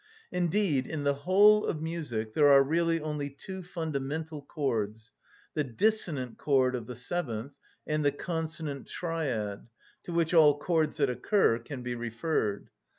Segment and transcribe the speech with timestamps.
[0.31, 5.11] Indeed, in the whole of music there are really only two fundamental chords,
[5.53, 7.53] the dissonant chord of the seventh
[7.85, 9.67] and the consonant triad,
[10.01, 12.71] to which all chords that occur can be referred.